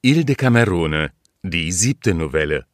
Il 0.00 0.24
Decamerone, 0.24 1.10
die 1.42 1.72
siebte 1.72 2.14
Novelle. 2.14 2.66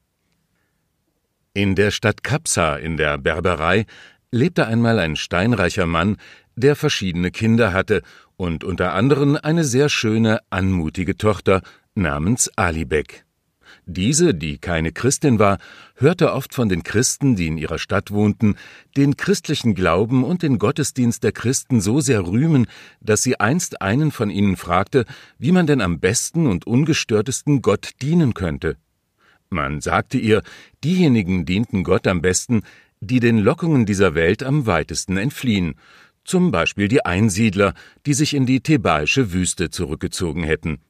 In 1.54 1.74
der 1.74 1.90
Stadt 1.90 2.22
Kapsa 2.22 2.76
in 2.76 2.98
der 2.98 3.16
Berberei 3.16 3.86
lebte 4.30 4.66
einmal 4.66 4.98
ein 4.98 5.16
steinreicher 5.16 5.86
Mann, 5.86 6.18
der 6.54 6.76
verschiedene 6.76 7.30
Kinder 7.30 7.72
hatte 7.72 8.02
und 8.36 8.62
unter 8.62 8.92
anderem 8.92 9.38
eine 9.42 9.64
sehr 9.64 9.88
schöne, 9.88 10.40
anmutige 10.50 11.16
Tochter 11.16 11.62
namens 11.94 12.50
Alibek. 12.56 13.24
Diese, 13.86 14.34
die 14.34 14.56
keine 14.56 14.92
Christin 14.92 15.38
war, 15.38 15.58
hörte 15.96 16.32
oft 16.32 16.54
von 16.54 16.70
den 16.70 16.82
Christen, 16.82 17.36
die 17.36 17.48
in 17.48 17.58
ihrer 17.58 17.78
Stadt 17.78 18.10
wohnten, 18.10 18.56
den 18.96 19.16
christlichen 19.18 19.74
Glauben 19.74 20.24
und 20.24 20.42
den 20.42 20.58
Gottesdienst 20.58 21.22
der 21.22 21.32
Christen 21.32 21.82
so 21.82 22.00
sehr 22.00 22.26
rühmen, 22.26 22.66
dass 23.00 23.22
sie 23.22 23.38
einst 23.38 23.82
einen 23.82 24.10
von 24.10 24.30
ihnen 24.30 24.56
fragte, 24.56 25.04
wie 25.38 25.52
man 25.52 25.66
denn 25.66 25.82
am 25.82 26.00
besten 26.00 26.46
und 26.46 26.66
ungestörtesten 26.66 27.60
Gott 27.60 27.90
dienen 28.00 28.32
könnte. 28.32 28.78
Man 29.50 29.82
sagte 29.82 30.16
ihr, 30.16 30.42
diejenigen 30.82 31.44
dienten 31.44 31.84
Gott 31.84 32.06
am 32.06 32.22
besten, 32.22 32.62
die 33.00 33.20
den 33.20 33.38
Lockungen 33.38 33.84
dieser 33.84 34.14
Welt 34.14 34.42
am 34.42 34.64
weitesten 34.66 35.18
entfliehen, 35.18 35.74
zum 36.24 36.50
Beispiel 36.50 36.88
die 36.88 37.04
Einsiedler, 37.04 37.74
die 38.06 38.14
sich 38.14 38.32
in 38.32 38.46
die 38.46 38.60
thebaische 38.60 39.34
Wüste 39.34 39.68
zurückgezogen 39.68 40.42
hätten. 40.42 40.80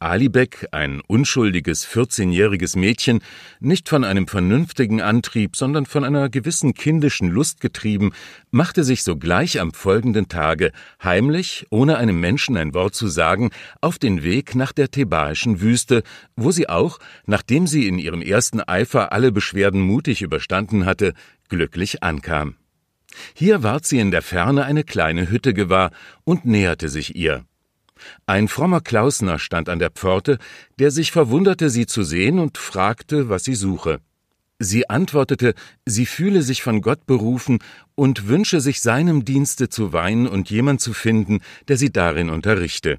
Alibek, 0.00 0.68
ein 0.70 1.00
unschuldiges 1.00 1.84
14-jähriges 1.84 2.78
Mädchen, 2.78 3.20
nicht 3.58 3.88
von 3.88 4.04
einem 4.04 4.28
vernünftigen 4.28 5.00
Antrieb, 5.00 5.56
sondern 5.56 5.86
von 5.86 6.04
einer 6.04 6.28
gewissen 6.28 6.72
kindischen 6.72 7.28
Lust 7.28 7.60
getrieben, 7.60 8.12
machte 8.52 8.84
sich 8.84 9.02
sogleich 9.02 9.60
am 9.60 9.72
folgenden 9.72 10.28
Tage 10.28 10.70
heimlich, 11.02 11.66
ohne 11.70 11.96
einem 11.96 12.20
Menschen 12.20 12.56
ein 12.56 12.74
Wort 12.74 12.94
zu 12.94 13.08
sagen, 13.08 13.50
auf 13.80 13.98
den 13.98 14.22
Weg 14.22 14.54
nach 14.54 14.72
der 14.72 14.92
thebaischen 14.92 15.60
Wüste, 15.60 16.04
wo 16.36 16.52
sie 16.52 16.68
auch, 16.68 17.00
nachdem 17.26 17.66
sie 17.66 17.88
in 17.88 17.98
ihrem 17.98 18.22
ersten 18.22 18.60
Eifer 18.60 19.12
alle 19.12 19.32
Beschwerden 19.32 19.80
mutig 19.80 20.22
überstanden 20.22 20.86
hatte, 20.86 21.12
glücklich 21.48 22.04
ankam. 22.04 22.54
Hier 23.34 23.64
ward 23.64 23.84
sie 23.84 23.98
in 23.98 24.12
der 24.12 24.22
Ferne 24.22 24.64
eine 24.64 24.84
kleine 24.84 25.28
Hütte 25.28 25.54
gewahr 25.54 25.90
und 26.22 26.44
näherte 26.44 26.88
sich 26.88 27.16
ihr. 27.16 27.47
Ein 28.26 28.48
frommer 28.48 28.80
Klausner 28.80 29.38
stand 29.38 29.68
an 29.68 29.78
der 29.78 29.90
Pforte, 29.90 30.38
der 30.78 30.90
sich 30.90 31.12
verwunderte, 31.12 31.70
sie 31.70 31.86
zu 31.86 32.02
sehen 32.02 32.38
und 32.38 32.58
fragte, 32.58 33.28
was 33.28 33.44
sie 33.44 33.54
suche. 33.54 34.00
Sie 34.60 34.90
antwortete, 34.90 35.54
sie 35.86 36.06
fühle 36.06 36.42
sich 36.42 36.62
von 36.62 36.80
Gott 36.80 37.06
berufen 37.06 37.58
und 37.94 38.26
wünsche 38.26 38.60
sich 38.60 38.80
seinem 38.80 39.24
Dienste 39.24 39.68
zu 39.68 39.92
weihen 39.92 40.26
und 40.26 40.50
jemand 40.50 40.80
zu 40.80 40.94
finden, 40.94 41.40
der 41.68 41.76
sie 41.76 41.92
darin 41.92 42.28
unterrichte. 42.28 42.98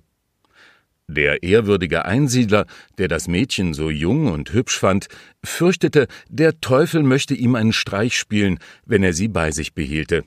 Der 1.09 1.43
ehrwürdige 1.43 2.05
Einsiedler, 2.05 2.65
der 2.97 3.07
das 3.07 3.27
Mädchen 3.27 3.73
so 3.73 3.89
jung 3.89 4.27
und 4.27 4.53
hübsch 4.53 4.77
fand, 4.77 5.07
fürchtete, 5.43 6.07
der 6.29 6.61
Teufel 6.61 7.01
möchte 7.03 7.33
ihm 7.33 7.55
einen 7.55 7.73
Streich 7.73 8.15
spielen, 8.15 8.59
wenn 8.85 9.03
er 9.03 9.13
sie 9.13 9.27
bei 9.27 9.51
sich 9.51 9.73
behielte. 9.73 10.23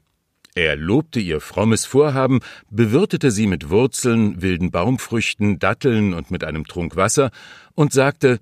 Er 0.54 0.76
lobte 0.76 1.18
ihr 1.18 1.40
frommes 1.40 1.86
Vorhaben, 1.86 2.40
bewirtete 2.70 3.30
sie 3.30 3.46
mit 3.46 3.70
Wurzeln, 3.70 4.42
wilden 4.42 4.70
Baumfrüchten, 4.70 5.58
Datteln 5.58 6.12
und 6.12 6.30
mit 6.30 6.44
einem 6.44 6.66
Trunk 6.66 6.94
Wasser 6.94 7.30
und 7.74 7.92
sagte, 7.92 8.38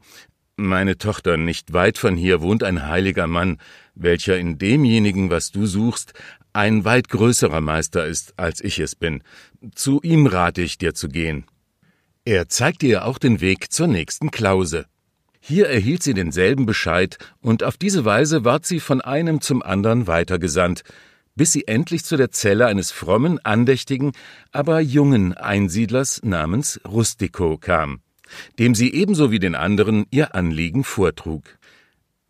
meine 0.57 0.99
Tochter, 0.99 1.37
nicht 1.37 1.73
weit 1.73 1.99
von 1.99 2.17
hier 2.17 2.43
wohnt 2.43 2.65
ein 2.65 2.87
heiliger 2.87 3.27
Mann, 3.27 3.59
welcher 3.95 4.39
in 4.39 4.59
demjenigen, 4.59 5.31
was 5.31 5.53
du 5.53 5.67
suchst, 5.67 6.13
ein 6.53 6.85
weit 6.85 7.09
größerer 7.09 7.61
Meister 7.61 8.05
ist, 8.07 8.35
als 8.37 8.61
ich 8.61 8.81
es 8.81 8.97
bin. 8.97 9.23
Zu 9.75 10.01
ihm 10.03 10.27
rate 10.27 10.63
ich 10.63 10.79
dir 10.79 10.95
zu 10.95 11.09
gehen. 11.09 11.45
Er 12.25 12.49
zeigte 12.49 12.87
ihr 12.87 13.07
auch 13.07 13.19
den 13.19 13.41
Weg 13.41 13.73
zur 13.73 13.87
nächsten 13.87 14.31
Klause. 14.31 14.87
Hier 15.41 15.69
erhielt 15.69 16.03
sie 16.03 16.13
denselben 16.13 16.67
Bescheid, 16.67 17.17
und 17.41 17.63
auf 17.63 17.79
diese 17.79 18.05
Weise 18.05 18.45
ward 18.45 18.67
sie 18.67 18.81
von 18.81 19.01
einem 19.01 19.41
zum 19.41 19.63
anderen 19.63 20.07
weitergesandt, 20.07 20.83
bis 21.41 21.53
sie 21.53 21.67
endlich 21.67 22.05
zu 22.05 22.19
der 22.19 22.33
Zelle 22.33 22.67
eines 22.67 22.91
frommen, 22.91 23.39
andächtigen, 23.43 24.13
aber 24.53 24.79
jungen 24.81 25.33
Einsiedlers 25.33 26.21
namens 26.23 26.79
Rustico 26.87 27.57
kam, 27.57 28.01
dem 28.59 28.75
sie 28.75 28.93
ebenso 28.93 29.31
wie 29.31 29.39
den 29.39 29.55
anderen 29.55 30.05
ihr 30.11 30.35
Anliegen 30.35 30.85
vortrug. 30.85 31.45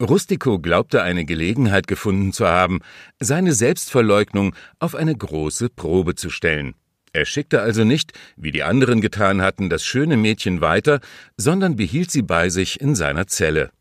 Rustico 0.00 0.60
glaubte 0.60 1.03
eine 1.03 1.25
Gelegenheit 1.25 1.88
gefunden 1.88 2.32
zu 2.32 2.47
haben, 2.47 2.78
seine 3.19 3.53
Selbstverleugnung 3.53 4.54
auf 4.78 4.94
eine 4.94 5.16
große 5.16 5.71
Probe 5.71 6.15
zu 6.15 6.31
stellen. 6.31 6.77
Er 7.12 7.25
schickte 7.25 7.62
also 7.62 7.82
nicht, 7.82 8.12
wie 8.37 8.53
die 8.53 8.62
anderen 8.62 9.00
getan 9.00 9.42
hatten, 9.42 9.71
das 9.71 9.84
schöne 9.84 10.16
Mädchen 10.16 10.60
weiter, 10.60 11.00
sondern 11.37 11.75
behielt 11.75 12.12
sie 12.12 12.22
bei 12.22 12.48
sich 12.48 12.81
in 12.81 12.94
seiner 12.94 13.27
Zelle. 13.27 13.72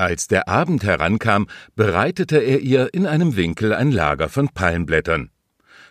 Als 0.00 0.28
der 0.28 0.48
Abend 0.48 0.82
herankam, 0.82 1.46
bereitete 1.76 2.38
er 2.38 2.60
ihr 2.60 2.94
in 2.94 3.06
einem 3.06 3.36
Winkel 3.36 3.74
ein 3.74 3.92
Lager 3.92 4.30
von 4.30 4.48
Palmblättern. 4.48 5.28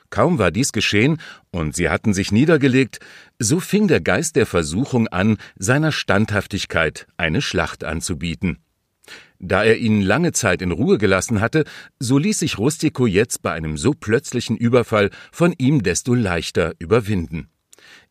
Kaum 0.09 0.39
war 0.39 0.49
dies 0.49 0.71
geschehen 0.71 1.21
und 1.51 1.75
sie 1.75 1.89
hatten 1.89 2.15
sich 2.15 2.31
niedergelegt, 2.31 2.97
so 3.37 3.59
fing 3.59 3.87
der 3.87 4.01
Geist 4.01 4.35
der 4.35 4.47
Versuchung 4.47 5.07
an, 5.09 5.37
seiner 5.59 5.91
Standhaftigkeit 5.91 7.05
eine 7.17 7.43
Schlacht 7.43 7.83
anzubieten. 7.83 8.57
Da 9.37 9.63
er 9.63 9.77
ihn 9.77 10.01
lange 10.01 10.31
Zeit 10.31 10.63
in 10.63 10.71
Ruhe 10.71 10.97
gelassen 10.97 11.39
hatte, 11.39 11.63
so 11.99 12.17
ließ 12.17 12.39
sich 12.39 12.57
Rustico 12.57 13.05
jetzt 13.05 13.43
bei 13.43 13.51
einem 13.51 13.77
so 13.77 13.93
plötzlichen 13.93 14.57
Überfall 14.57 15.11
von 15.31 15.53
ihm 15.59 15.83
desto 15.83 16.15
leichter 16.15 16.73
überwinden. 16.79 17.47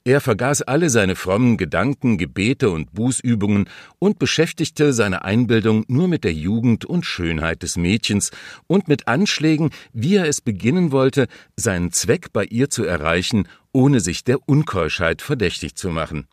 Er 0.09 0.23
vergaß 0.23 0.63
alle 0.63 0.89
seine 0.89 1.17
frommen 1.17 1.59
Gedanken, 1.59 2.17
Gebete 2.17 2.71
und 2.71 2.95
Bußübungen 2.95 3.69
und 3.99 4.19
beschäftigte 4.19 4.95
seine 4.95 5.23
Einbildung 5.23 5.85
nur 5.87 6.09
mit 6.09 6.25
der 6.25 6.33
Jugend 6.33 6.87
und 6.87 7.05
Schönheit 7.05 7.63
des 7.63 7.77
Mädchens 7.77 8.31
und 8.67 8.89
mit 8.89 9.07
Anschlägen, 9.07 9.69
wie 9.93 10.17
er 10.17 10.27
es 10.27 10.41
beginnen 10.41 10.93
wollte, 10.93 11.27
seinen 11.57 11.93
Zweck 11.93 12.33
bei 12.33 12.45
ihr 12.45 12.71
zu 12.71 12.85
erreichen, 12.85 13.49
ohne 13.73 14.01
sich 14.01 14.25
der 14.25 14.39
Unkeuschheit 14.49 15.21
verdächtig 15.21 15.75
zu 15.75 15.91
machen. 15.91 16.27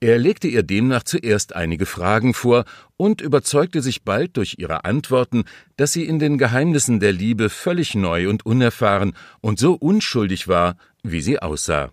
Er 0.00 0.16
legte 0.16 0.48
ihr 0.48 0.62
demnach 0.62 1.02
zuerst 1.02 1.54
einige 1.54 1.84
Fragen 1.84 2.32
vor 2.32 2.64
und 2.96 3.20
überzeugte 3.20 3.82
sich 3.82 4.04
bald 4.04 4.38
durch 4.38 4.54
ihre 4.56 4.86
Antworten, 4.86 5.44
dass 5.76 5.92
sie 5.92 6.06
in 6.06 6.18
den 6.18 6.38
Geheimnissen 6.38 6.98
der 6.98 7.12
Liebe 7.12 7.50
völlig 7.50 7.94
neu 7.94 8.30
und 8.30 8.46
unerfahren 8.46 9.14
und 9.42 9.58
so 9.58 9.74
unschuldig 9.74 10.48
war, 10.48 10.78
wie 11.02 11.20
sie 11.20 11.38
aussah. 11.40 11.92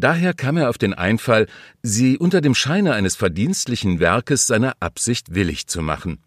Daher 0.00 0.32
kam 0.32 0.56
er 0.56 0.70
auf 0.70 0.78
den 0.78 0.94
Einfall, 0.94 1.46
sie 1.82 2.16
unter 2.16 2.40
dem 2.40 2.54
Scheine 2.54 2.94
eines 2.94 3.16
verdienstlichen 3.16 4.00
Werkes 4.00 4.46
seiner 4.46 4.72
Absicht 4.80 5.34
willig 5.34 5.66
zu 5.66 5.82
machen. 5.82 6.22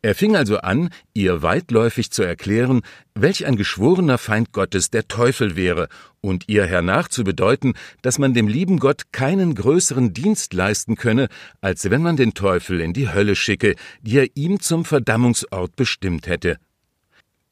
Er 0.00 0.14
fing 0.14 0.36
also 0.36 0.58
an, 0.58 0.88
ihr 1.12 1.42
weitläufig 1.42 2.10
zu 2.10 2.22
erklären, 2.22 2.80
welch 3.14 3.44
ein 3.44 3.56
geschworener 3.56 4.16
Feind 4.16 4.52
Gottes 4.52 4.90
der 4.90 5.06
Teufel 5.06 5.54
wäre, 5.54 5.88
und 6.22 6.48
ihr 6.48 6.64
hernach 6.64 7.08
zu 7.08 7.24
bedeuten, 7.24 7.74
dass 8.00 8.18
man 8.18 8.32
dem 8.32 8.48
lieben 8.48 8.78
Gott 8.78 9.12
keinen 9.12 9.54
größeren 9.54 10.14
Dienst 10.14 10.54
leisten 10.54 10.96
könne, 10.96 11.28
als 11.60 11.90
wenn 11.90 12.00
man 12.00 12.16
den 12.16 12.32
Teufel 12.32 12.80
in 12.80 12.94
die 12.94 13.12
Hölle 13.12 13.36
schicke, 13.36 13.74
die 14.00 14.16
er 14.16 14.28
ihm 14.34 14.60
zum 14.60 14.86
Verdammungsort 14.86 15.76
bestimmt 15.76 16.26
hätte. 16.26 16.56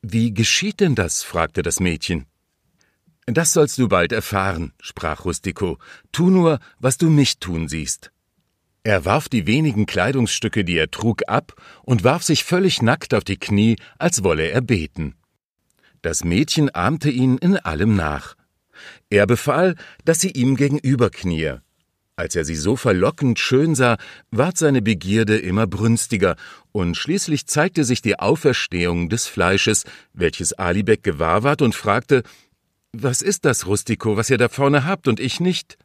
Wie 0.00 0.32
geschieht 0.32 0.80
denn 0.80 0.94
das? 0.94 1.22
fragte 1.22 1.62
das 1.62 1.78
Mädchen. 1.78 2.24
Das 3.26 3.52
sollst 3.52 3.78
du 3.78 3.88
bald 3.88 4.12
erfahren, 4.12 4.72
sprach 4.80 5.24
Rustico. 5.24 5.78
Tu 6.10 6.30
nur, 6.30 6.58
was 6.80 6.98
du 6.98 7.08
mich 7.08 7.38
tun 7.38 7.68
siehst. 7.68 8.10
Er 8.84 9.04
warf 9.04 9.28
die 9.28 9.46
wenigen 9.46 9.86
Kleidungsstücke, 9.86 10.64
die 10.64 10.76
er 10.76 10.90
trug, 10.90 11.22
ab 11.28 11.54
und 11.82 12.02
warf 12.02 12.24
sich 12.24 12.42
völlig 12.42 12.82
nackt 12.82 13.14
auf 13.14 13.22
die 13.22 13.38
Knie, 13.38 13.76
als 13.98 14.24
wolle 14.24 14.48
er 14.48 14.60
beten. 14.60 15.14
Das 16.02 16.24
Mädchen 16.24 16.74
ahmte 16.74 17.10
ihn 17.10 17.38
in 17.38 17.56
allem 17.56 17.94
nach. 17.94 18.34
Er 19.08 19.26
befahl, 19.26 19.76
dass 20.04 20.20
sie 20.20 20.32
ihm 20.32 20.56
gegenüber 20.56 21.10
kniee. 21.10 21.58
Als 22.16 22.34
er 22.34 22.44
sie 22.44 22.56
so 22.56 22.74
verlockend 22.74 23.38
schön 23.38 23.76
sah, 23.76 23.98
ward 24.32 24.58
seine 24.58 24.82
Begierde 24.82 25.38
immer 25.38 25.68
brünstiger, 25.68 26.34
und 26.72 26.96
schließlich 26.96 27.46
zeigte 27.46 27.84
sich 27.84 28.02
die 28.02 28.18
Auferstehung 28.18 29.08
des 29.08 29.28
Fleisches, 29.28 29.84
welches 30.12 30.52
Alibek 30.52 31.04
gewahr 31.04 31.44
ward 31.44 31.62
und 31.62 31.74
fragte, 31.74 32.24
was 32.92 33.22
ist 33.22 33.44
das, 33.44 33.66
Rustico, 33.66 34.16
was 34.16 34.30
ihr 34.30 34.38
da 34.38 34.48
vorne 34.48 34.84
habt 34.84 35.08
und 35.08 35.18
ich 35.18 35.40
nicht? 35.40 35.78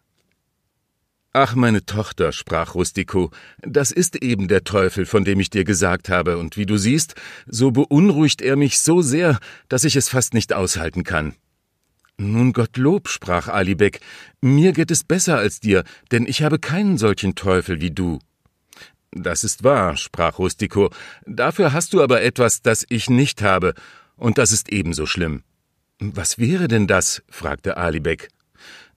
Ach, 1.33 1.55
meine 1.55 1.85
Tochter, 1.85 2.31
sprach 2.31 2.75
Rustico, 2.75 3.31
das 3.61 3.91
ist 3.91 4.15
eben 4.15 4.47
der 4.47 4.63
Teufel, 4.63 5.05
von 5.05 5.23
dem 5.23 5.39
ich 5.39 5.49
dir 5.49 5.63
gesagt 5.63 6.09
habe, 6.09 6.37
und 6.37 6.57
wie 6.57 6.65
du 6.65 6.77
siehst, 6.77 7.15
so 7.45 7.71
beunruhigt 7.71 8.41
er 8.41 8.55
mich 8.55 8.79
so 8.79 9.01
sehr, 9.01 9.39
dass 9.69 9.83
ich 9.83 9.95
es 9.95 10.09
fast 10.09 10.33
nicht 10.33 10.51
aushalten 10.53 11.03
kann. 11.03 11.35
Nun 12.17 12.53
Gottlob, 12.53 13.07
sprach 13.07 13.47
Alibek, 13.47 13.99
mir 14.41 14.71
geht 14.71 14.89
es 14.89 15.03
besser 15.03 15.37
als 15.37 15.59
dir, 15.59 15.83
denn 16.11 16.25
ich 16.25 16.41
habe 16.41 16.57
keinen 16.57 16.97
solchen 16.97 17.35
Teufel 17.35 17.79
wie 17.79 17.91
du. 17.91 18.19
Das 19.11 19.43
ist 19.43 19.63
wahr, 19.63 19.95
sprach 19.95 20.39
Rustico, 20.39 20.89
dafür 21.25 21.71
hast 21.71 21.93
du 21.93 22.01
aber 22.01 22.23
etwas, 22.23 22.63
das 22.63 22.85
ich 22.89 23.09
nicht 23.09 23.43
habe, 23.43 23.75
und 24.15 24.39
das 24.39 24.51
ist 24.51 24.69
ebenso 24.69 25.05
schlimm. 25.05 25.43
Was 25.99 26.37
wäre 26.37 26.67
denn 26.67 26.85
das? 26.85 27.23
fragte 27.27 27.77
Alibek. 27.77 28.29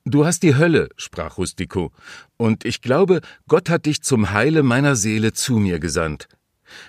Du 0.05 0.27
hast 0.27 0.43
die 0.43 0.57
Hölle, 0.57 0.91
sprach 0.97 1.39
Rustico, 1.39 1.93
und 2.37 2.67
ich 2.67 2.83
glaube, 2.83 3.23
Gott 3.49 3.71
hat 3.71 3.87
dich 3.87 4.03
zum 4.03 4.33
Heile 4.33 4.63
meiner 4.63 4.97
Seele 4.97 5.33
zu 5.33 5.55
mir 5.55 5.79
gesandt. 5.79 6.29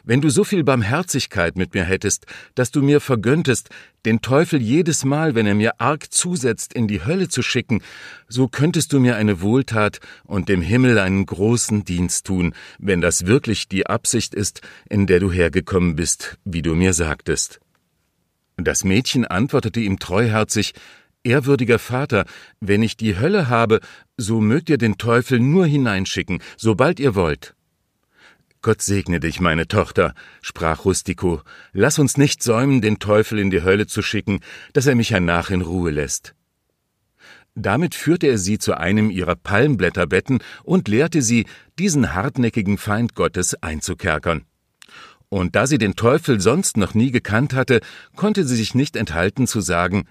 Wenn 0.04 0.20
du 0.20 0.30
so 0.30 0.44
viel 0.44 0.66
Barmherzigkeit 0.66 1.58
mit 1.58 1.74
mir 1.74 1.86
hättest, 1.86 2.26
dass 2.56 2.72
du 2.72 2.82
mir 2.82 3.00
vergönntest, 3.00 3.70
den 4.06 4.22
Teufel 4.22 4.62
jedes 4.62 5.06
Mal, 5.06 5.34
wenn 5.34 5.48
er 5.48 5.56
mir 5.56 5.80
arg 5.80 6.12
zusetzt, 6.14 6.74
in 6.74 6.90
die 6.90 7.06
Hölle 7.06 7.30
zu 7.30 7.42
schicken, 7.42 7.82
so 8.28 8.50
könntest 8.50 8.92
du 8.92 9.00
mir 9.00 9.16
eine 9.16 9.42
Wohltat 9.42 10.00
und 10.26 10.50
dem 10.50 10.62
Himmel 10.62 11.00
einen 11.00 11.26
großen 11.26 11.86
Dienst 11.86 12.28
tun, 12.28 12.54
wenn 12.80 13.00
das 13.00 13.28
wirklich 13.28 13.70
die 13.70 13.88
Absicht 13.88 14.36
ist, 14.36 14.62
in 14.90 15.08
der 15.08 15.22
du 15.22 15.32
hergekommen 15.32 15.96
bist, 15.96 16.38
wie 16.44 16.62
du 16.62 16.76
mir 16.76 16.94
sagtest. 16.94 17.62
Das 18.64 18.84
Mädchen 18.84 19.26
antwortete 19.26 19.80
ihm 19.80 20.00
treuherzig 20.00 20.74
Ehrwürdiger 21.24 21.78
Vater, 21.78 22.26
wenn 22.60 22.82
ich 22.82 22.98
die 22.98 23.18
Hölle 23.18 23.48
habe, 23.48 23.80
so 24.18 24.42
mögt 24.42 24.70
ihr 24.70 24.78
den 24.78 24.98
Teufel 24.98 25.40
nur 25.40 25.68
hineinschicken, 25.68 26.42
sobald 26.58 27.00
ihr 27.00 27.14
wollt. 27.14 27.56
Gott 28.64 28.82
segne 28.82 29.20
dich, 29.20 29.40
meine 29.40 29.68
Tochter, 29.68 30.14
sprach 30.42 30.86
Rustico, 30.86 31.42
lass 31.74 32.00
uns 32.00 32.18
nicht 32.18 32.44
säumen, 32.44 32.82
den 32.82 33.00
Teufel 33.00 33.40
in 33.40 33.50
die 33.50 33.64
Hölle 33.64 33.88
zu 33.88 34.02
schicken, 34.02 34.40
dass 34.74 34.88
er 34.88 34.96
mich 34.96 35.12
hernach 35.12 35.50
in 35.50 35.62
Ruhe 35.62 35.92
lässt. 35.92 36.36
Damit 37.56 37.96
führte 37.96 38.28
er 38.28 38.38
sie 38.38 38.60
zu 38.60 38.78
einem 38.78 39.10
ihrer 39.10 39.36
Palmblätterbetten 39.36 40.40
und 40.64 40.88
lehrte 40.88 41.22
sie, 41.22 41.46
diesen 41.78 42.14
hartnäckigen 42.14 42.78
Feind 42.78 43.14
Gottes 43.16 43.62
einzukerkern. 43.62 44.46
Und 45.32 45.56
da 45.56 45.66
sie 45.66 45.78
den 45.78 45.96
Teufel 45.96 46.42
sonst 46.42 46.76
noch 46.76 46.94
nie 46.94 47.10
gekannt 47.10 47.54
hatte, 47.54 47.80
konnte 48.18 48.44
sie 48.44 48.58
sich 48.58 48.76
nicht 48.76 48.98
enthalten 48.98 49.48
zu 49.48 49.62
sagen, 49.62 50.04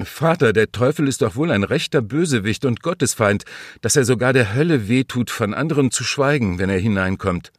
Vater, 0.00 0.52
der 0.52 0.70
Teufel 0.70 1.08
ist 1.08 1.20
doch 1.22 1.34
wohl 1.34 1.50
ein 1.50 1.64
rechter 1.64 2.00
Bösewicht 2.00 2.64
und 2.64 2.80
Gottesfeind, 2.80 3.44
dass 3.80 3.96
er 3.96 4.04
sogar 4.04 4.32
der 4.32 4.54
Hölle 4.54 4.86
wehtut, 4.86 5.30
von 5.30 5.52
anderen 5.52 5.90
zu 5.90 6.04
schweigen, 6.04 6.60
wenn 6.60 6.70
er 6.70 6.78
hineinkommt. 6.78 7.52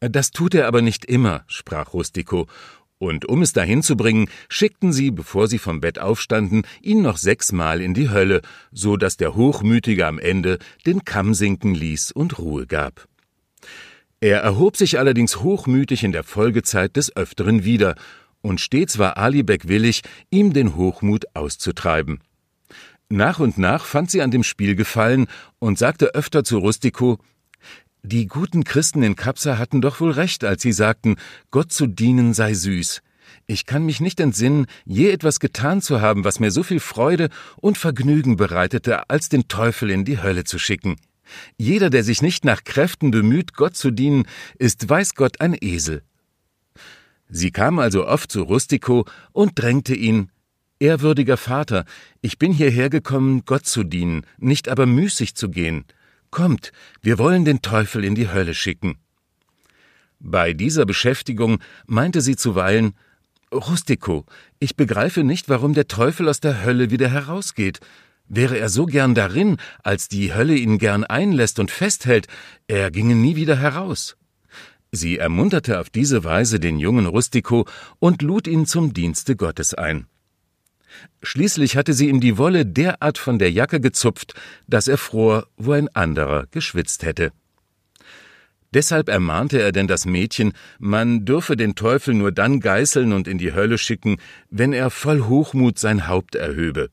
Das 0.00 0.30
tut 0.30 0.54
er 0.54 0.68
aber 0.68 0.80
nicht 0.80 1.04
immer, 1.04 1.44
sprach 1.48 1.92
Rustico, 1.92 2.46
und 2.96 3.26
um 3.26 3.42
es 3.42 3.52
dahin 3.52 3.82
zu 3.82 3.94
bringen, 3.94 4.30
schickten 4.48 4.90
sie, 4.90 5.10
bevor 5.10 5.48
sie 5.48 5.58
vom 5.58 5.82
Bett 5.82 5.98
aufstanden, 5.98 6.62
ihn 6.80 7.02
noch 7.02 7.18
sechsmal 7.18 7.82
in 7.82 7.92
die 7.92 8.08
Hölle, 8.08 8.40
so 8.72 8.96
dass 8.96 9.18
der 9.18 9.34
Hochmütige 9.34 10.06
am 10.06 10.18
Ende 10.18 10.58
den 10.86 11.04
Kamm 11.04 11.34
sinken 11.34 11.74
ließ 11.74 12.12
und 12.12 12.38
Ruhe 12.38 12.66
gab. 12.66 13.06
Er 14.24 14.40
erhob 14.40 14.78
sich 14.78 14.98
allerdings 14.98 15.42
hochmütig 15.42 16.02
in 16.02 16.10
der 16.10 16.24
Folgezeit 16.24 16.96
des 16.96 17.14
Öfteren 17.14 17.62
wieder, 17.62 17.94
und 18.40 18.58
stets 18.58 18.98
war 18.98 19.18
Alibek 19.18 19.68
willig, 19.68 20.00
ihm 20.30 20.54
den 20.54 20.76
Hochmut 20.76 21.26
auszutreiben. 21.34 22.20
Nach 23.10 23.38
und 23.38 23.58
nach 23.58 23.84
fand 23.84 24.10
sie 24.10 24.22
an 24.22 24.30
dem 24.30 24.42
Spiel 24.42 24.76
Gefallen 24.76 25.26
und 25.58 25.78
sagte 25.78 26.14
öfter 26.14 26.42
zu 26.42 26.56
Rustico, 26.56 27.18
die 28.02 28.26
guten 28.26 28.64
Christen 28.64 29.02
in 29.02 29.14
Kapsa 29.14 29.58
hatten 29.58 29.82
doch 29.82 30.00
wohl 30.00 30.12
recht, 30.12 30.42
als 30.42 30.62
sie 30.62 30.72
sagten, 30.72 31.16
Gott 31.50 31.70
zu 31.70 31.86
dienen 31.86 32.32
sei 32.32 32.54
süß. 32.54 33.02
Ich 33.46 33.66
kann 33.66 33.84
mich 33.84 34.00
nicht 34.00 34.20
entsinnen, 34.20 34.64
je 34.86 35.10
etwas 35.10 35.38
getan 35.38 35.82
zu 35.82 36.00
haben, 36.00 36.24
was 36.24 36.40
mir 36.40 36.50
so 36.50 36.62
viel 36.62 36.80
Freude 36.80 37.28
und 37.56 37.76
Vergnügen 37.76 38.36
bereitete, 38.36 39.10
als 39.10 39.28
den 39.28 39.48
Teufel 39.48 39.90
in 39.90 40.06
die 40.06 40.22
Hölle 40.22 40.44
zu 40.44 40.58
schicken. 40.58 40.96
Jeder, 41.56 41.90
der 41.90 42.04
sich 42.04 42.22
nicht 42.22 42.44
nach 42.44 42.64
Kräften 42.64 43.10
bemüht, 43.10 43.54
Gott 43.54 43.76
zu 43.76 43.90
dienen, 43.90 44.26
ist 44.58 44.88
weiß 44.88 45.14
Gott 45.14 45.40
ein 45.40 45.56
Esel. 45.60 46.02
Sie 47.28 47.50
kam 47.50 47.78
also 47.78 48.06
oft 48.06 48.30
zu 48.30 48.42
Rustico 48.42 49.06
und 49.32 49.58
drängte 49.58 49.94
ihn 49.94 50.30
Ehrwürdiger 50.80 51.36
Vater, 51.36 51.84
ich 52.20 52.38
bin 52.38 52.52
hierher 52.52 52.90
gekommen, 52.90 53.44
Gott 53.46 53.64
zu 53.64 53.84
dienen, 53.84 54.26
nicht 54.38 54.68
aber 54.68 54.86
müßig 54.86 55.34
zu 55.34 55.48
gehen. 55.48 55.84
Kommt, 56.30 56.72
wir 57.00 57.18
wollen 57.18 57.44
den 57.44 57.62
Teufel 57.62 58.04
in 58.04 58.14
die 58.14 58.28
Hölle 58.28 58.54
schicken. 58.54 58.98
Bei 60.18 60.52
dieser 60.52 60.84
Beschäftigung 60.84 61.60
meinte 61.86 62.20
sie 62.20 62.36
zuweilen 62.36 62.94
Rustico, 63.52 64.26
ich 64.58 64.76
begreife 64.76 65.22
nicht, 65.22 65.48
warum 65.48 65.74
der 65.74 65.86
Teufel 65.86 66.28
aus 66.28 66.40
der 66.40 66.64
Hölle 66.64 66.90
wieder 66.90 67.08
herausgeht. 67.08 67.78
Wäre 68.28 68.58
er 68.58 68.68
so 68.68 68.86
gern 68.86 69.14
darin, 69.14 69.58
als 69.82 70.08
die 70.08 70.32
Hölle 70.34 70.56
ihn 70.56 70.78
gern 70.78 71.04
einlässt 71.04 71.58
und 71.58 71.70
festhält, 71.70 72.26
er 72.66 72.90
ginge 72.90 73.14
nie 73.14 73.36
wieder 73.36 73.56
heraus. 73.56 74.16
Sie 74.90 75.18
ermunterte 75.18 75.80
auf 75.80 75.90
diese 75.90 76.24
Weise 76.24 76.60
den 76.60 76.78
jungen 76.78 77.06
Rustico 77.06 77.66
und 77.98 78.22
lud 78.22 78.46
ihn 78.46 78.64
zum 78.64 78.94
Dienste 78.94 79.36
Gottes 79.36 79.74
ein. 79.74 80.06
Schließlich 81.22 81.76
hatte 81.76 81.92
sie 81.92 82.08
ihm 82.08 82.20
die 82.20 82.38
Wolle 82.38 82.64
derart 82.64 83.18
von 83.18 83.38
der 83.38 83.50
Jacke 83.50 83.80
gezupft, 83.80 84.34
dass 84.68 84.88
er 84.88 84.98
fror, 84.98 85.48
wo 85.56 85.72
ein 85.72 85.88
anderer 85.88 86.46
geschwitzt 86.50 87.02
hätte. 87.02 87.32
Deshalb 88.72 89.08
ermahnte 89.08 89.60
er 89.60 89.72
denn 89.72 89.86
das 89.86 90.04
Mädchen, 90.04 90.52
man 90.78 91.24
dürfe 91.24 91.56
den 91.56 91.74
Teufel 91.74 92.14
nur 92.14 92.32
dann 92.32 92.60
geißeln 92.60 93.12
und 93.12 93.28
in 93.28 93.38
die 93.38 93.52
Hölle 93.52 93.78
schicken, 93.78 94.18
wenn 94.50 94.72
er 94.72 94.90
voll 94.90 95.22
Hochmut 95.22 95.78
sein 95.78 96.08
Haupt 96.08 96.34
erhöbe. 96.34 96.88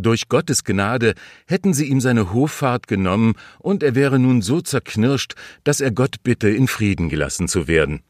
Durch 0.00 0.28
Gottes 0.28 0.64
Gnade 0.64 1.14
hätten 1.46 1.74
sie 1.74 1.86
ihm 1.86 2.00
seine 2.00 2.32
Hoffahrt 2.32 2.88
genommen, 2.88 3.34
und 3.58 3.82
er 3.82 3.94
wäre 3.94 4.18
nun 4.18 4.42
so 4.42 4.60
zerknirscht, 4.60 5.34
dass 5.64 5.80
er 5.80 5.90
Gott 5.90 6.22
bitte, 6.22 6.48
in 6.48 6.68
Frieden 6.68 7.08
gelassen 7.08 7.48
zu 7.48 7.68
werden. 7.68 8.02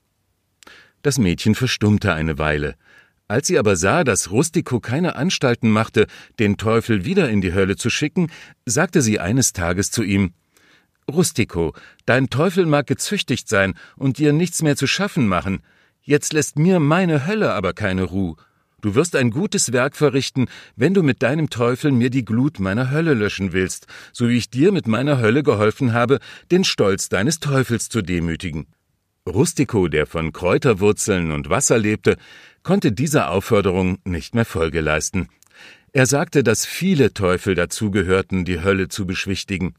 Das 1.02 1.18
Mädchen 1.18 1.54
verstummte 1.54 2.12
eine 2.12 2.38
Weile, 2.38 2.76
als 3.26 3.46
sie 3.46 3.58
aber 3.58 3.76
sah, 3.76 4.04
dass 4.04 4.30
Rustico 4.30 4.80
keine 4.80 5.16
Anstalten 5.16 5.70
machte, 5.70 6.06
den 6.38 6.56
Teufel 6.56 7.04
wieder 7.04 7.30
in 7.30 7.40
die 7.40 7.54
Hölle 7.54 7.76
zu 7.76 7.88
schicken, 7.88 8.30
sagte 8.66 9.02
sie 9.02 9.18
eines 9.18 9.52
Tages 9.52 9.90
zu 9.90 10.02
ihm 10.02 10.32
Rustico, 11.10 11.74
dein 12.06 12.28
Teufel 12.28 12.66
mag 12.66 12.86
gezüchtigt 12.86 13.48
sein 13.48 13.74
und 13.96 14.18
dir 14.18 14.32
nichts 14.32 14.62
mehr 14.62 14.76
zu 14.76 14.86
schaffen 14.86 15.26
machen, 15.26 15.62
jetzt 16.02 16.32
lässt 16.32 16.58
mir 16.58 16.78
meine 16.80 17.26
Hölle 17.26 17.52
aber 17.52 17.72
keine 17.72 18.04
Ruhe. 18.04 18.36
Du 18.80 18.94
wirst 18.94 19.14
ein 19.14 19.30
gutes 19.30 19.72
Werk 19.72 19.94
verrichten, 19.94 20.46
wenn 20.74 20.94
du 20.94 21.02
mit 21.02 21.22
deinem 21.22 21.50
Teufel 21.50 21.92
mir 21.92 22.08
die 22.08 22.24
Glut 22.24 22.60
meiner 22.60 22.90
Hölle 22.90 23.14
löschen 23.14 23.52
willst, 23.52 23.86
so 24.12 24.28
wie 24.28 24.36
ich 24.36 24.50
dir 24.50 24.72
mit 24.72 24.88
meiner 24.88 25.18
Hölle 25.18 25.42
geholfen 25.42 25.92
habe, 25.92 26.18
den 26.50 26.64
Stolz 26.64 27.08
deines 27.08 27.40
Teufels 27.40 27.88
zu 27.88 28.00
demütigen. 28.00 28.66
Rustico, 29.28 29.88
der 29.88 30.06
von 30.06 30.32
Kräuterwurzeln 30.32 31.30
und 31.30 31.50
Wasser 31.50 31.78
lebte, 31.78 32.16
konnte 32.62 32.92
dieser 32.92 33.30
Aufforderung 33.30 33.98
nicht 34.04 34.34
mehr 34.34 34.46
Folge 34.46 34.80
leisten. 34.80 35.28
Er 35.92 36.06
sagte, 36.06 36.42
dass 36.42 36.64
viele 36.64 37.12
Teufel 37.12 37.54
dazu 37.54 37.90
gehörten, 37.90 38.44
die 38.44 38.62
Hölle 38.62 38.88
zu 38.88 39.06
beschwichtigen. 39.06 39.74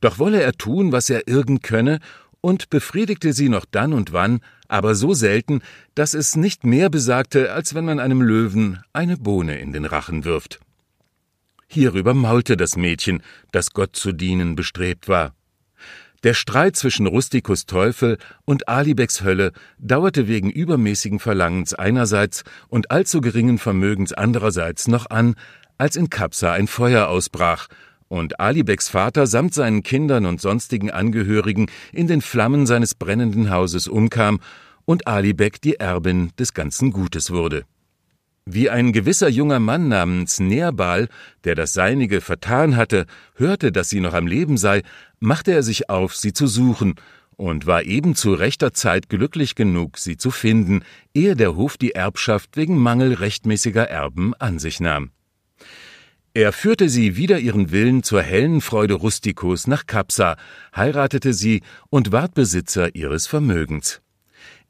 Doch 0.00 0.18
wolle 0.18 0.42
er 0.42 0.52
tun, 0.52 0.92
was 0.92 1.08
er 1.08 1.26
irgend 1.28 1.62
könne, 1.62 2.00
und 2.42 2.70
befriedigte 2.70 3.32
sie 3.32 3.48
noch 3.48 3.66
dann 3.70 3.92
und 3.92 4.12
wann, 4.12 4.40
aber 4.70 4.94
so 4.94 5.14
selten, 5.14 5.60
dass 5.94 6.14
es 6.14 6.36
nicht 6.36 6.64
mehr 6.64 6.90
besagte, 6.90 7.52
als 7.52 7.74
wenn 7.74 7.84
man 7.84 7.98
einem 7.98 8.22
Löwen 8.22 8.78
eine 8.92 9.16
Bohne 9.16 9.58
in 9.58 9.72
den 9.72 9.84
Rachen 9.84 10.24
wirft. 10.24 10.60
Hierüber 11.66 12.14
maulte 12.14 12.56
das 12.56 12.76
Mädchen, 12.76 13.22
das 13.52 13.72
Gott 13.72 13.96
zu 13.96 14.12
dienen 14.12 14.54
bestrebt 14.54 15.08
war. 15.08 15.34
Der 16.22 16.34
Streit 16.34 16.76
zwischen 16.76 17.06
Rustikus 17.06 17.66
Teufel 17.66 18.18
und 18.44 18.68
Alibeks 18.68 19.22
Hölle 19.22 19.52
dauerte 19.78 20.28
wegen 20.28 20.50
übermäßigen 20.50 21.18
Verlangens 21.18 21.74
einerseits 21.74 22.44
und 22.68 22.90
allzu 22.90 23.20
geringen 23.20 23.58
Vermögens 23.58 24.12
andererseits 24.12 24.86
noch 24.86 25.08
an, 25.10 25.34
als 25.78 25.96
in 25.96 26.10
Kapsa 26.10 26.52
ein 26.52 26.66
Feuer 26.66 27.08
ausbrach 27.08 27.68
und 28.10 28.40
Alibeks 28.40 28.88
Vater 28.88 29.26
samt 29.28 29.54
seinen 29.54 29.84
Kindern 29.84 30.26
und 30.26 30.40
sonstigen 30.40 30.90
Angehörigen 30.90 31.70
in 31.92 32.08
den 32.08 32.20
Flammen 32.20 32.66
seines 32.66 32.96
brennenden 32.96 33.50
Hauses 33.50 33.86
umkam 33.86 34.40
und 34.84 35.06
Alibek 35.06 35.62
die 35.62 35.76
Erbin 35.76 36.32
des 36.36 36.52
ganzen 36.52 36.90
Gutes 36.90 37.30
wurde. 37.30 37.64
Wie 38.46 38.68
ein 38.68 38.92
gewisser 38.92 39.28
junger 39.28 39.60
Mann 39.60 39.86
namens 39.86 40.40
Nerbal, 40.40 41.08
der 41.44 41.54
das 41.54 41.72
Seinige 41.72 42.20
vertan 42.20 42.74
hatte, 42.74 43.06
hörte, 43.36 43.70
dass 43.70 43.90
sie 43.90 44.00
noch 44.00 44.14
am 44.14 44.26
Leben 44.26 44.56
sei, 44.56 44.82
machte 45.20 45.52
er 45.52 45.62
sich 45.62 45.88
auf, 45.88 46.16
sie 46.16 46.32
zu 46.32 46.48
suchen, 46.48 46.96
und 47.36 47.66
war 47.66 47.84
eben 47.84 48.16
zu 48.16 48.34
rechter 48.34 48.72
Zeit 48.72 49.08
glücklich 49.08 49.54
genug, 49.54 49.98
sie 49.98 50.16
zu 50.16 50.30
finden, 50.32 50.82
ehe 51.14 51.36
der 51.36 51.54
Hof 51.54 51.78
die 51.78 51.92
Erbschaft 51.92 52.56
wegen 52.56 52.76
Mangel 52.76 53.14
rechtmäßiger 53.14 53.88
Erben 53.88 54.34
an 54.34 54.58
sich 54.58 54.80
nahm. 54.80 55.12
Er 56.32 56.52
führte 56.52 56.88
sie 56.88 57.16
wider 57.16 57.40
ihren 57.40 57.72
Willen 57.72 58.04
zur 58.04 58.22
hellen 58.22 58.60
Freude 58.60 58.94
Rusticus 58.94 59.66
nach 59.66 59.86
Kapsa, 59.86 60.36
heiratete 60.74 61.32
sie 61.32 61.62
und 61.88 62.12
ward 62.12 62.34
Besitzer 62.34 62.94
ihres 62.94 63.26
Vermögens. 63.26 64.00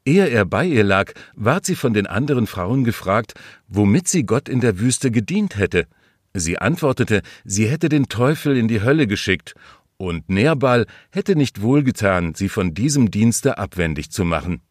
Ehe 0.03 0.27
er 0.27 0.45
bei 0.45 0.65
ihr 0.65 0.83
lag, 0.83 1.13
ward 1.35 1.67
sie 1.67 1.75
von 1.75 1.93
den 1.93 2.07
anderen 2.07 2.47
Frauen 2.47 2.83
gefragt, 2.83 3.35
womit 3.67 4.07
sie 4.07 4.25
Gott 4.25 4.49
in 4.49 4.59
der 4.59 4.79
Wüste 4.79 5.11
gedient 5.11 5.57
hätte. 5.57 5.85
Sie 6.33 6.57
antwortete, 6.57 7.21
sie 7.45 7.67
hätte 7.67 7.89
den 7.89 8.09
Teufel 8.09 8.57
in 8.57 8.67
die 8.67 8.81
Hölle 8.81 9.05
geschickt, 9.05 9.53
und 9.97 10.29
Nerbal 10.29 10.87
hätte 11.11 11.35
nicht 11.35 11.61
wohlgetan, 11.61 12.33
sie 12.33 12.49
von 12.49 12.73
diesem 12.73 13.11
Dienste 13.11 13.59
abwendig 13.59 14.09
zu 14.09 14.25
machen. 14.25 14.61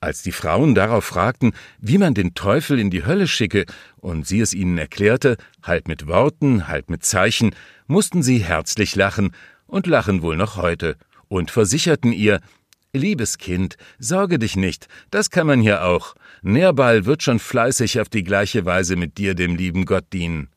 Als 0.00 0.22
die 0.22 0.32
Frauen 0.32 0.74
darauf 0.76 1.04
fragten, 1.04 1.52
wie 1.80 1.98
man 1.98 2.14
den 2.14 2.34
Teufel 2.34 2.78
in 2.78 2.90
die 2.90 3.04
Hölle 3.04 3.26
schicke, 3.26 3.66
und 3.96 4.26
sie 4.26 4.40
es 4.40 4.54
ihnen 4.54 4.78
erklärte, 4.78 5.36
halb 5.62 5.88
mit 5.88 6.06
Worten, 6.06 6.68
halb 6.68 6.88
mit 6.88 7.04
Zeichen, 7.04 7.54
mussten 7.88 8.22
sie 8.22 8.38
herzlich 8.38 8.94
lachen 8.94 9.32
und 9.66 9.86
lachen 9.86 10.22
wohl 10.22 10.36
noch 10.36 10.56
heute 10.56 10.96
und 11.28 11.50
versicherten 11.50 12.12
ihr, 12.12 12.40
Liebes 12.94 13.36
Kind, 13.36 13.76
sorge 13.98 14.38
dich 14.38 14.56
nicht, 14.56 14.88
das 15.10 15.28
kann 15.28 15.46
man 15.46 15.60
hier 15.60 15.84
auch. 15.84 16.14
Nährball 16.40 17.04
wird 17.04 17.22
schon 17.22 17.38
fleißig 17.38 18.00
auf 18.00 18.08
die 18.08 18.24
gleiche 18.24 18.64
Weise 18.64 18.96
mit 18.96 19.18
dir 19.18 19.34
dem 19.34 19.56
lieben 19.56 19.84
Gott 19.84 20.06
dienen. 20.12 20.48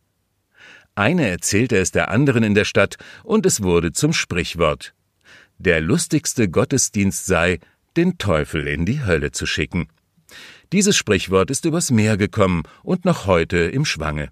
Eine 0.95 1.27
erzählte 1.27 1.77
es 1.77 1.91
der 1.91 2.09
anderen 2.09 2.43
in 2.43 2.55
der 2.55 2.63
Stadt, 2.63 2.95
und 3.23 3.45
es 3.45 3.63
wurde 3.63 3.91
zum 3.91 4.13
Sprichwort. 4.13 4.93
Der 5.57 5.81
lustigste 5.81 6.47
Gottesdienst 6.47 7.25
sei, 7.25 7.59
den 7.97 8.17
Teufel 8.17 8.67
in 8.67 8.85
die 8.85 9.03
Hölle 9.03 9.31
zu 9.31 9.45
schicken. 9.45 9.87
Dieses 10.71 10.95
Sprichwort 10.95 11.51
ist 11.51 11.65
übers 11.65 11.91
Meer 11.91 12.17
gekommen 12.17 12.63
und 12.83 13.05
noch 13.05 13.25
heute 13.25 13.57
im 13.57 13.85
Schwange. 13.85 14.29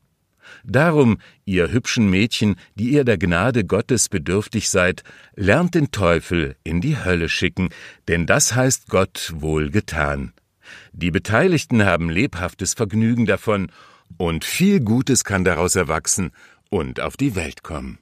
Darum, 0.64 1.20
ihr 1.46 1.72
hübschen 1.72 2.10
Mädchen, 2.10 2.56
die 2.76 2.90
ihr 2.90 3.04
der 3.04 3.18
Gnade 3.18 3.66
Gottes 3.66 4.10
bedürftig 4.10 4.70
seid, 4.70 5.04
lernt 5.36 5.76
den 5.76 5.92
Teufel 5.92 6.56
in 6.64 6.82
die 6.82 6.98
Hölle 6.98 7.30
schicken, 7.30 7.70
denn 8.08 8.26
das 8.26 8.56
heißt 8.56 8.88
Gott 8.90 9.34
wohl 9.36 9.70
getan. 9.70 10.34
Die 10.92 11.12
Beteiligten 11.12 11.84
haben 11.84 12.10
lebhaftes 12.10 12.74
Vergnügen 12.74 13.26
davon, 13.26 13.72
und 14.18 14.44
viel 14.44 14.80
Gutes 14.80 15.24
kann 15.24 15.44
daraus 15.44 15.76
erwachsen 15.76 16.32
und 16.70 17.00
auf 17.00 17.16
die 17.16 17.36
Welt 17.36 17.64
kommen. 17.64 18.00